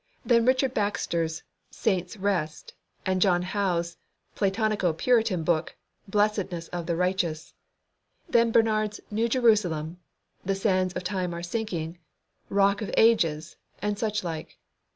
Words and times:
Then 0.25 0.47
Richard 0.47 0.73
Baxter's 0.73 1.43
Saint's 1.69 2.17
Rest, 2.17 2.73
and 3.05 3.21
John 3.21 3.43
Howe's 3.43 3.97
Platonico 4.35 4.93
Puritan 4.97 5.43
book, 5.43 5.75
Blessedness 6.07 6.69
of 6.69 6.87
the 6.87 6.95
Righteous. 6.95 7.53
Then 8.27 8.49
Bernard's 8.51 8.99
"New 9.11 9.29
Jerusalem," 9.29 9.99
"The 10.43 10.55
Sands 10.55 10.95
of 10.95 11.03
Time 11.03 11.35
are 11.35 11.43
sinking," 11.43 11.99
"Rock 12.49 12.81
of 12.81 12.91
Ages," 12.97 13.57
and 13.79 13.99
such 13.99 14.23
like. 14.23 14.57